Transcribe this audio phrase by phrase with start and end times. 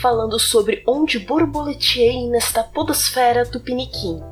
[0.00, 4.22] falando sobre onde borboleteei nesta podosfera tupiniquim.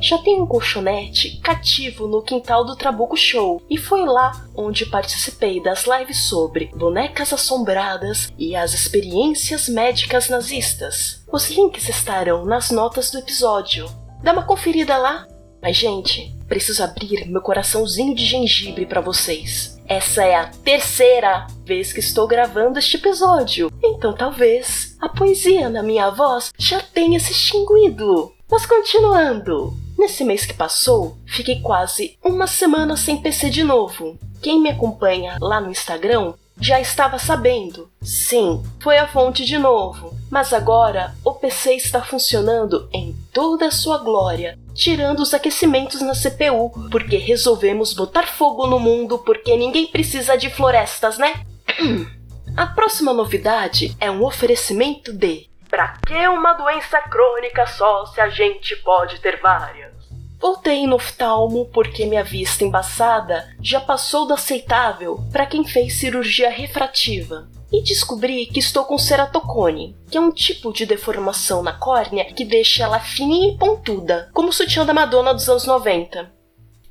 [0.00, 5.62] Já tenho um colchonete cativo no quintal do Trabuco Show e foi lá onde participei
[5.62, 11.24] das lives sobre bonecas assombradas e as experiências médicas nazistas.
[11.32, 13.88] Os links estarão nas notas do episódio.
[14.22, 15.26] Dá uma conferida lá.
[15.62, 19.75] Mas gente, preciso abrir meu coraçãozinho de gengibre para vocês.
[19.88, 25.80] Essa é a terceira vez que estou gravando este episódio, então talvez a poesia na
[25.80, 28.32] minha voz já tenha se extinguido.
[28.50, 29.74] Mas continuando.
[29.96, 34.18] Nesse mês que passou, fiquei quase uma semana sem PC de novo.
[34.42, 37.88] Quem me acompanha lá no Instagram já estava sabendo.
[38.02, 40.14] Sim, foi a fonte de novo.
[40.30, 46.12] Mas agora o PC está funcionando em toda a sua glória, tirando os aquecimentos na
[46.12, 51.42] CPU, porque resolvemos botar fogo no mundo porque ninguém precisa de florestas, né?
[52.56, 58.28] A próxima novidade é um oferecimento de Pra que uma doença crônica só se a
[58.28, 59.92] gente pode ter várias?
[60.40, 66.50] Voltei no oftalmo porque minha vista embaçada já passou do aceitável para quem fez cirurgia
[66.50, 67.48] refrativa.
[67.72, 72.44] E descobri que estou com ceratocone, que é um tipo de deformação na córnea que
[72.44, 76.35] deixa ela fininha e pontuda, como o sutiã da Madonna dos anos 90.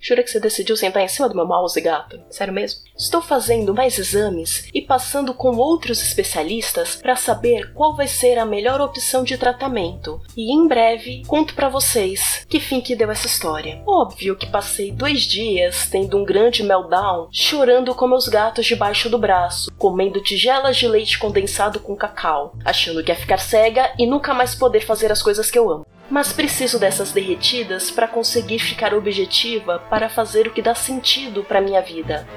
[0.08, 2.22] Jura que você decidiu sentar em cima do meu mouse, gato?
[2.30, 2.82] Sério mesmo?
[2.96, 8.46] Estou fazendo mais exames e passando com outros especialistas para saber qual vai ser a
[8.46, 10.22] melhor opção de tratamento.
[10.38, 13.82] E em breve conto para vocês que fim que deu essa história.
[13.88, 19.18] Óbvio que passei dois dias tendo um grande meltdown, chorando com meus gatos debaixo do
[19.18, 24.36] braço, comendo tigelas de leite condensado com cacau, achando que ia ficar cega e nunca
[24.36, 25.95] mais poder fazer as coisas que eu amo.
[26.10, 31.62] Mas preciso dessas derretidas para conseguir ficar objetiva para fazer o que dá sentido para
[31.62, 32.28] minha vida.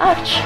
[0.00, 0.42] Arte.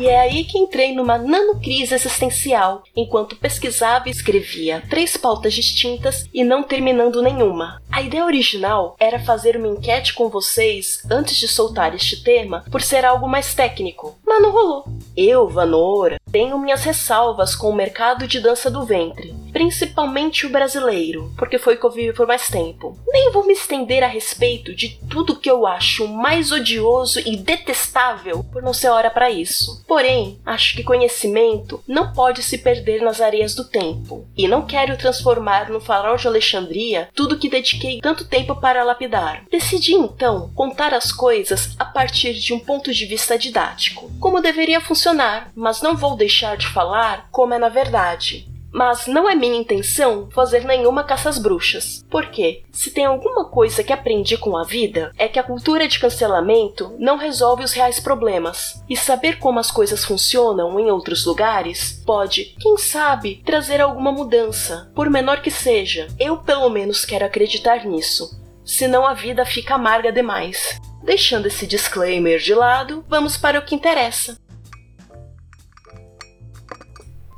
[0.00, 6.26] E é aí que entrei numa nanocrise existencial, enquanto pesquisava e escrevia três pautas distintas
[6.32, 7.82] e não terminando nenhuma.
[7.92, 12.80] A ideia original era fazer uma enquete com vocês antes de soltar este tema, por
[12.80, 14.84] ser algo mais técnico, mas não rolou.
[15.14, 21.32] Eu, Vanora, tenho minhas ressalvas com o mercado de dança do ventre, principalmente o brasileiro,
[21.36, 22.98] porque foi que eu vivi por mais tempo.
[23.08, 28.44] Nem vou me estender a respeito de tudo que eu acho mais odioso e detestável
[28.44, 29.84] por não ser hora para isso.
[29.86, 34.96] Porém, acho que conhecimento não pode se perder nas areias do tempo, e não quero
[34.96, 39.44] transformar no farol de Alexandria tudo que dediquei tanto tempo para lapidar.
[39.50, 44.80] Decidi então contar as coisas a partir de um ponto de vista didático, como deveria
[44.80, 48.49] funcionar, mas não vou deixar de falar como é na verdade.
[48.72, 52.04] Mas não é minha intenção fazer nenhuma caça às bruxas.
[52.08, 55.98] Porque, se tem alguma coisa que aprendi com a vida, é que a cultura de
[55.98, 58.82] cancelamento não resolve os reais problemas.
[58.88, 64.90] E saber como as coisas funcionam em outros lugares pode, quem sabe, trazer alguma mudança,
[64.94, 66.06] por menor que seja.
[66.18, 68.40] Eu, pelo menos, quero acreditar nisso.
[68.64, 70.80] Senão a vida fica amarga demais.
[71.02, 74.38] Deixando esse disclaimer de lado, vamos para o que interessa.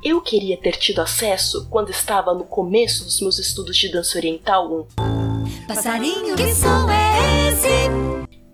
[0.03, 4.69] Eu queria ter tido acesso quando estava no começo dos meus estudos de dança oriental
[4.69, 5.65] 1.
[5.65, 7.67] Passarinho, que som é esse?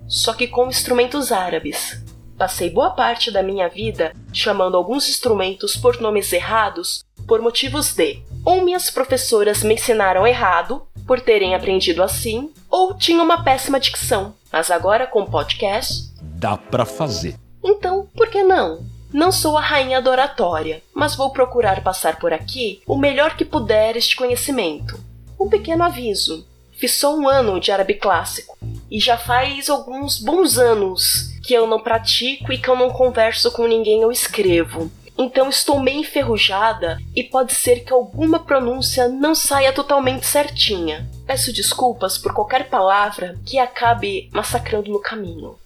[0.08, 2.04] Só que com instrumentos árabes.
[2.38, 8.22] Passei boa parte da minha vida chamando alguns instrumentos por nomes errados por motivos de
[8.46, 14.36] ou minhas professoras me ensinaram errado por terem aprendido assim, ou tinha uma péssima dicção.
[14.52, 17.36] Mas agora com o podcast, dá pra fazer.
[17.64, 18.99] Então, por que não?
[19.12, 23.44] Não sou a rainha da oratória, mas vou procurar passar por aqui o melhor que
[23.44, 25.00] puder este conhecimento.
[25.40, 28.56] Um pequeno aviso: fiz só um ano de árabe clássico
[28.90, 33.52] e já faz alguns bons anos que eu não pratico e que eu não converso
[33.52, 34.92] com ninguém ou escrevo.
[35.18, 41.10] Então estou meio enferrujada e pode ser que alguma pronúncia não saia totalmente certinha.
[41.26, 45.58] Peço desculpas por qualquer palavra que acabe massacrando no caminho.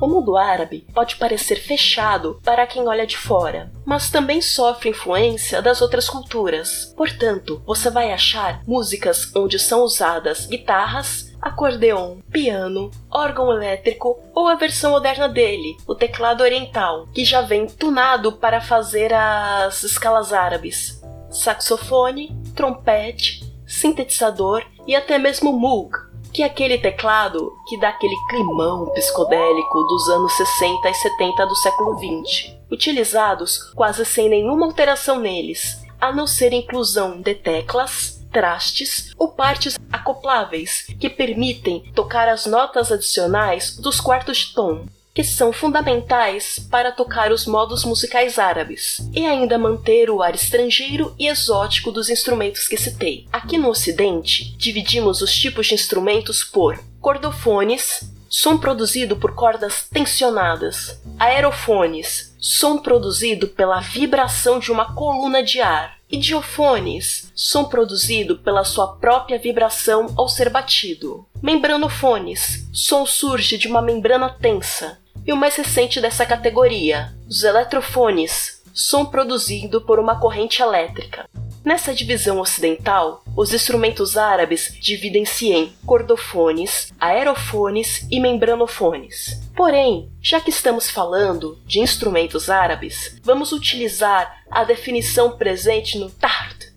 [0.00, 5.60] O mundo árabe pode parecer fechado para quem olha de fora, mas também sofre influência
[5.60, 6.94] das outras culturas.
[6.96, 14.54] Portanto, você vai achar músicas onde são usadas guitarras, acordeon, piano, órgão elétrico ou a
[14.54, 21.02] versão moderna dele, o teclado oriental, que já vem tunado para fazer as escalas árabes,
[21.30, 28.86] saxofone, trompete, sintetizador e até mesmo Moog, que é aquele teclado que dá aquele climão
[28.92, 35.84] psicodélico dos anos 60 e 70 do século 20, utilizados quase sem nenhuma alteração neles,
[36.00, 42.92] a não ser inclusão de teclas, trastes ou partes acopláveis que permitem tocar as notas
[42.92, 44.86] adicionais dos quartos de tom,
[45.20, 51.14] que são fundamentais para tocar os modos musicais árabes e ainda manter o ar estrangeiro
[51.18, 53.26] e exótico dos instrumentos que citei.
[53.30, 60.98] Aqui no Ocidente, dividimos os tipos de instrumentos por cordofones, som produzido por cordas tensionadas,
[61.18, 68.64] aerofones, som produzido pela vibração de uma coluna de ar, e diofones, som produzido pela
[68.64, 71.26] sua própria vibração ao ser batido.
[71.42, 74.98] Membranofones, som surge de uma membrana tensa.
[75.26, 81.28] E o mais recente dessa categoria, os eletrofones, som produzido por uma corrente elétrica.
[81.62, 89.40] Nessa divisão ocidental, os instrumentos árabes dividem-se em cordofones, aerofones e membranofones.
[89.54, 96.70] Porém, já que estamos falando de instrumentos árabes, vamos utilizar a definição presente no Tart.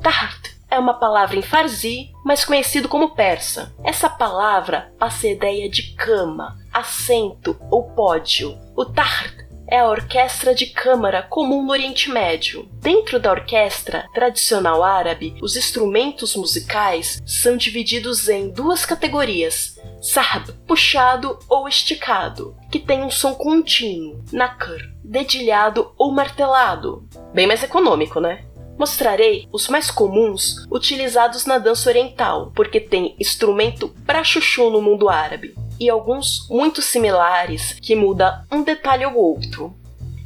[0.00, 3.74] Tart é uma palavra em farsi, mas conhecido como persa.
[3.84, 8.58] Essa palavra passa a ideia de cama, assento ou pódio.
[8.76, 12.68] O Tart é a orquestra de câmara comum no Oriente Médio.
[12.80, 21.38] Dentro da orquestra tradicional árabe, os instrumentos musicais são divididos em duas categorias: sarb, puxado
[21.48, 27.08] ou esticado, que tem um som contínuo, nakr, dedilhado ou martelado.
[27.34, 28.44] Bem mais econômico, né?
[28.78, 35.08] Mostrarei os mais comuns utilizados na dança oriental, porque tem instrumento para chuchu no mundo
[35.08, 39.74] árabe e alguns muito similares que muda um detalhe ou outro.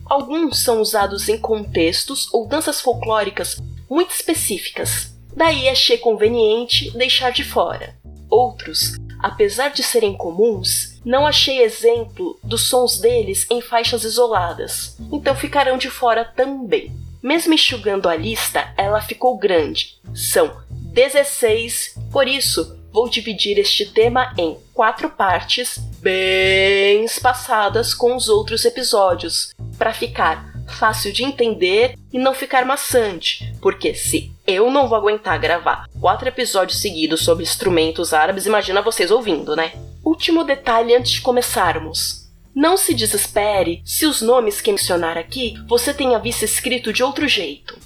[0.05, 3.57] Alguns são usados em contextos ou danças folclóricas
[3.89, 7.97] muito específicas, daí achei conveniente deixar de fora.
[8.29, 15.35] Outros, apesar de serem comuns, não achei exemplo dos sons deles em faixas isoladas, então
[15.35, 16.93] ficarão de fora também.
[17.23, 19.99] Mesmo enxugando a lista, ela ficou grande.
[20.15, 28.29] São 16, por isso vou dividir este tema em quatro partes bem espaçadas com os
[28.29, 34.89] outros episódios, para ficar fácil de entender e não ficar maçante, porque se eu não
[34.89, 39.73] vou aguentar gravar quatro episódios seguidos sobre instrumentos árabes, imagina vocês ouvindo, né?
[40.05, 42.20] Último detalhe antes de começarmos.
[42.55, 47.29] Não se desespere se os nomes que mencionar aqui você tenha visto escrito de outro
[47.29, 47.79] jeito.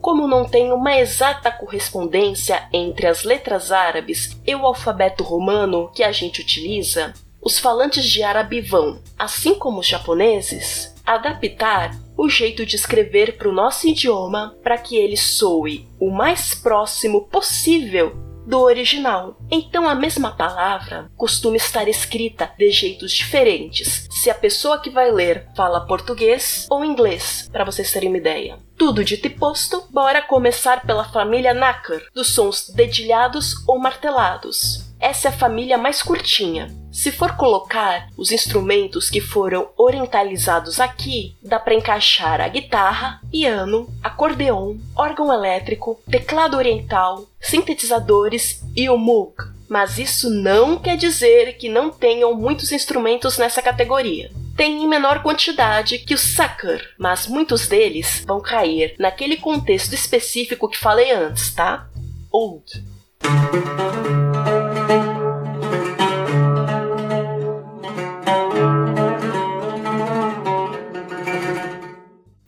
[0.00, 6.04] Como não tem uma exata correspondência entre as letras árabes e o alfabeto romano que
[6.04, 12.64] a gente utiliza, os falantes de árabe vão, assim como os japoneses, adaptar o jeito
[12.64, 18.60] de escrever para o nosso idioma para que ele soe o mais próximo possível do
[18.60, 19.38] original.
[19.50, 25.10] Então a mesma palavra costuma estar escrita de jeitos diferentes, se a pessoa que vai
[25.10, 28.58] ler fala português ou inglês, para vocês terem uma ideia.
[28.84, 34.90] Tudo dito e posto, bora começar pela família Nakar, dos sons dedilhados ou martelados.
[34.98, 36.66] Essa é a família mais curtinha.
[36.90, 43.88] Se for colocar os instrumentos que foram orientalizados aqui, dá para encaixar a guitarra, piano,
[44.02, 49.34] acordeon, órgão elétrico, teclado oriental, sintetizadores e o Moog.
[49.68, 55.22] Mas isso não quer dizer que não tenham muitos instrumentos nessa categoria tem em menor
[55.22, 61.54] quantidade que o sucker, mas muitos deles vão cair naquele contexto específico que falei antes,
[61.54, 61.88] tá?
[62.30, 62.84] Old.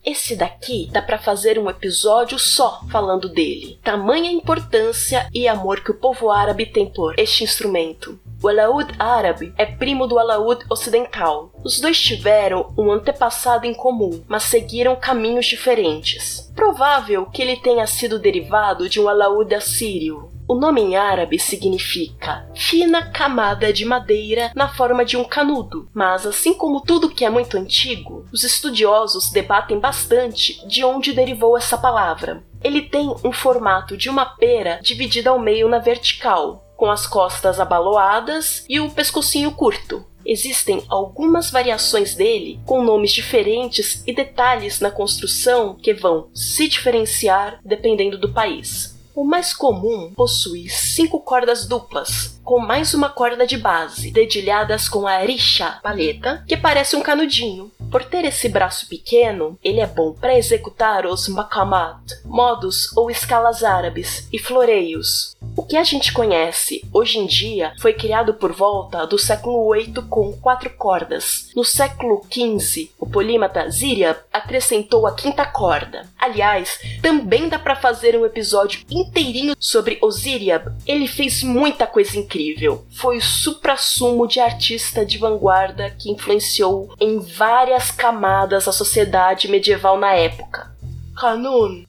[0.05, 3.79] Esse daqui dá para fazer um episódio só falando dele.
[3.83, 8.19] Tamanha importância e amor que o povo árabe tem por este instrumento.
[8.45, 11.51] O alaúd árabe é primo do alaúd ocidental.
[11.65, 16.53] Os dois tiveram um antepassado em comum, mas seguiram caminhos diferentes.
[16.55, 22.47] Provável que ele tenha sido derivado de um alaúd assírio, o nome em árabe significa
[22.55, 27.31] fina camada de madeira na forma de um canudo, mas assim como tudo que é
[27.31, 32.45] muito antigo, os estudiosos debatem bastante de onde derivou essa palavra.
[32.63, 37.61] Ele tem um formato de uma pera dividida ao meio na vertical, com as costas
[37.61, 40.05] abaloadas e o pescocinho curto.
[40.27, 47.61] Existem algumas variações dele com nomes diferentes e detalhes na construção que vão se diferenciar
[47.65, 48.95] dependendo do país.
[49.15, 55.07] O mais comum possui cinco cordas duplas, com mais uma corda de base, dedilhadas com
[55.07, 57.71] a rixa, palheta, que parece um canudinho.
[57.95, 63.63] Por ter esse braço pequeno, ele é bom para executar os makamat, modos ou escalas
[63.63, 69.07] árabes e floreios, o que a gente conhece hoje em dia foi criado por volta
[69.07, 71.51] do século VIII com quatro cordas.
[71.55, 76.09] No século XV, o polímata Ziryab acrescentou a quinta corda.
[76.19, 80.73] Aliás, também dá para fazer um episódio inteirinho sobre o Ziryab.
[80.87, 82.85] Ele fez muita coisa incrível.
[82.91, 89.99] Foi o suprassumo de artista de vanguarda que influenciou em várias camadas a sociedade medieval
[89.99, 90.75] na época.
[91.17, 91.85] Kanun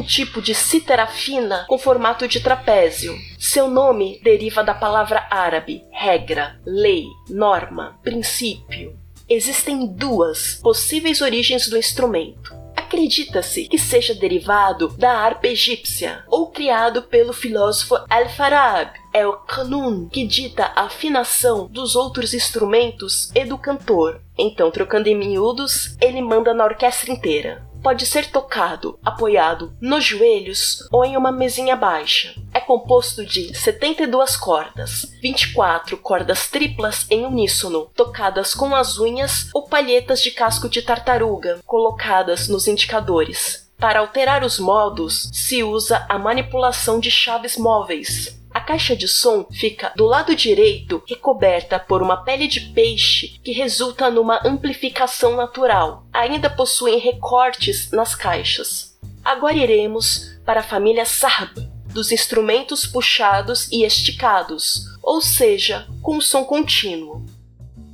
[0.00, 3.14] um tipo de cítara fina com formato de trapézio.
[3.38, 8.98] Seu nome deriva da palavra árabe regra, lei, norma, princípio.
[9.28, 12.59] Existem duas possíveis origens do instrumento.
[12.90, 18.90] Acredita-se que seja derivado da harpa egípcia ou criado pelo filósofo Al-Farab.
[19.14, 24.20] É o kanun que dita a afinação dos outros instrumentos e do cantor.
[24.36, 30.86] Então, trocando em miúdos, ele manda na orquestra inteira pode ser tocado apoiado nos joelhos
[30.90, 32.34] ou em uma mesinha baixa.
[32.52, 39.68] É composto de 72 cordas, 24 cordas triplas em uníssono, tocadas com as unhas ou
[39.68, 43.70] palhetas de casco de tartaruga, colocadas nos indicadores.
[43.78, 48.39] Para alterar os modos, se usa a manipulação de chaves móveis,
[48.70, 54.08] caixa de som fica do lado direito, recoberta por uma pele de peixe que resulta
[54.08, 56.06] numa amplificação natural.
[56.12, 58.96] Ainda possuem recortes nas caixas.
[59.24, 66.44] Agora iremos para a família Sarb, dos instrumentos puxados e esticados, ou seja, com som
[66.44, 67.26] contínuo.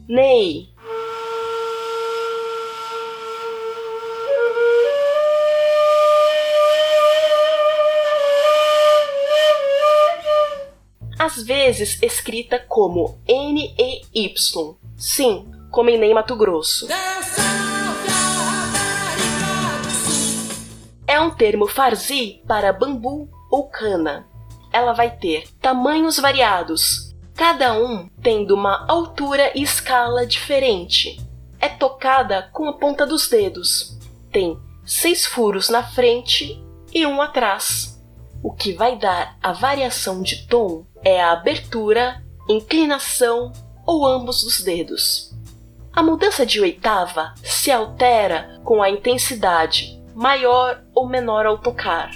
[0.06, 0.68] Ney,
[11.36, 14.76] às vezes escrita como N-E-Y.
[14.96, 16.88] Sim, como em Ney Mato Grosso.
[21.06, 24.26] É um termo farsi para bambu ou cana.
[24.72, 31.20] Ela vai ter tamanhos variados, cada um tendo uma altura e escala diferente.
[31.60, 33.98] É tocada com a ponta dos dedos.
[34.32, 36.62] Tem seis furos na frente
[36.94, 38.02] e um atrás.
[38.42, 43.52] O que vai dar a variação de tom é a abertura, inclinação
[43.86, 45.34] ou ambos os dedos.
[45.92, 52.10] A mudança de oitava se altera com a intensidade maior ou menor ao tocar.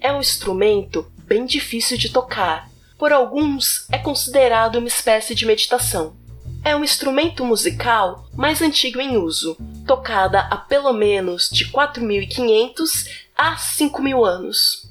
[0.00, 6.16] É um instrumento bem difícil de tocar, por alguns é considerado uma espécie de meditação.
[6.62, 13.56] É um instrumento musical mais antigo em uso, tocada há pelo menos de 4.500 a
[13.56, 14.90] 5.000 anos.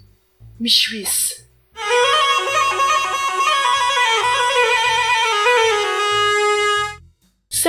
[0.60, 1.48] Mishwis.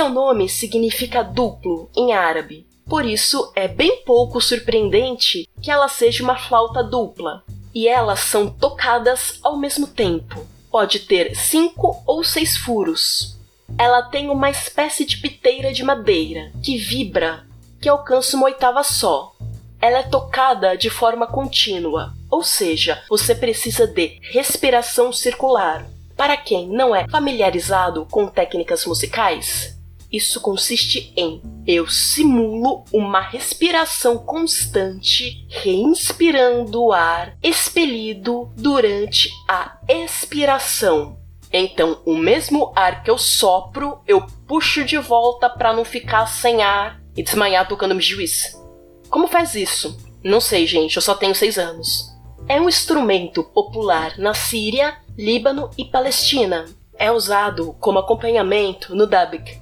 [0.01, 6.23] Seu nome significa duplo em árabe, por isso é bem pouco surpreendente que ela seja
[6.23, 10.43] uma flauta dupla, e elas são tocadas ao mesmo tempo.
[10.71, 13.37] Pode ter cinco ou seis furos.
[13.77, 17.45] Ela tem uma espécie de piteira de madeira que vibra,
[17.79, 19.35] que alcança uma oitava só,
[19.79, 25.85] ela é tocada de forma contínua, ou seja, você precisa de respiração circular.
[26.17, 29.79] Para quem não é familiarizado com técnicas musicais,
[30.11, 41.19] isso consiste em eu simulo uma respiração constante, reinspirando o ar expelido durante a expiração.
[41.53, 46.61] Então, o mesmo ar que eu sopro, eu puxo de volta para não ficar sem
[46.63, 48.57] ar e desmaiar tocando me juiz.
[49.09, 49.97] Como faz isso?
[50.23, 52.09] Não sei, gente, eu só tenho seis anos.
[52.47, 56.65] É um instrumento popular na Síria, Líbano e Palestina.
[56.97, 59.60] É usado como acompanhamento no dubbing.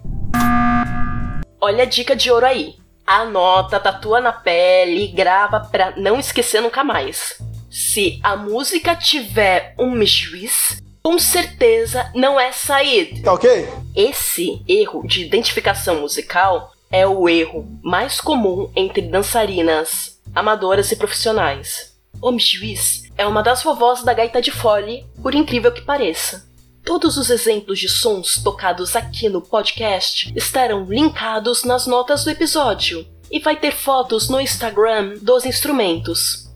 [1.61, 2.75] Olha a dica de ouro aí.
[3.05, 7.37] Anota, tatua na pele e grava pra não esquecer nunca mais.
[7.69, 13.21] Se a música tiver um mishwis, com certeza não é Said.
[13.21, 13.67] Tá ok?
[13.95, 21.95] Esse erro de identificação musical é o erro mais comum entre dançarinas amadoras e profissionais.
[22.21, 26.48] O juiz é uma das vovós da gaita de fole, por incrível que pareça.
[26.83, 33.05] Todos os exemplos de sons tocados aqui no podcast estarão linkados nas notas do episódio.
[33.31, 36.49] e vai ter fotos no Instagram dos instrumentos.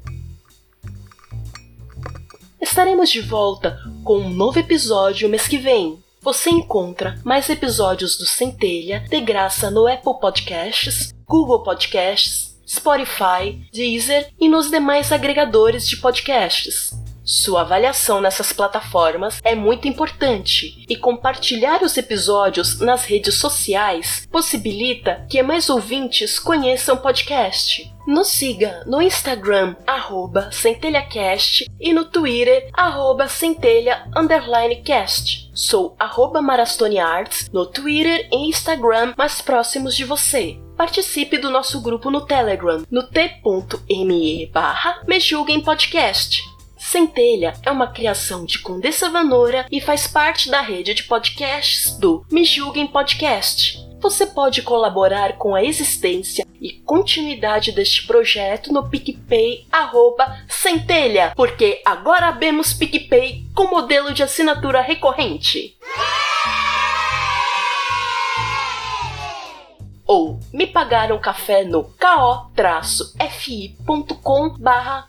[2.60, 6.02] Estaremos de volta com um novo episódio mês que vem.
[6.22, 14.30] Você encontra mais episódios do Centelha de graça no Apple Podcasts, Google Podcasts, Spotify, Deezer
[14.40, 16.92] e nos demais agregadores de podcasts.
[17.24, 25.26] Sua avaliação nessas plataformas é muito importante e compartilhar os episódios nas redes sociais possibilita
[25.30, 27.90] que mais ouvintes conheçam o podcast.
[28.06, 34.06] Nos siga no Instagram, arroba centelhacast e no Twitter, arroba centelha
[34.84, 35.50] cast.
[35.54, 40.60] Sou arroba marastoniarts no Twitter e Instagram mais próximos de você.
[40.76, 45.02] Participe do nosso grupo no Telegram, no t.me barra
[45.64, 46.53] podcast.
[46.94, 52.24] Centelha é uma criação de Condessa Vanora e faz parte da rede de podcasts do
[52.32, 53.84] Me Julguem Podcast.
[54.00, 61.82] Você pode colaborar com a existência e continuidade deste projeto no PicPay arroba Centelha, porque
[61.84, 65.76] agora abemos PicPay com modelo de assinatura recorrente.
[70.06, 72.50] Ou me pagaram café no ko-fi.com
[74.60, 75.08] barra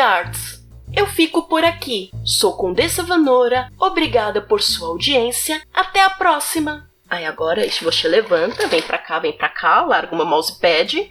[0.00, 0.57] Arts.
[0.94, 2.10] Eu fico por aqui.
[2.24, 3.70] Sou Condessa Vanora.
[3.78, 5.60] Obrigada por sua audiência.
[5.72, 6.88] Até a próxima.
[7.08, 11.10] Aí agora você levanta, vem pra cá, vem pra cá, larga uma mousepad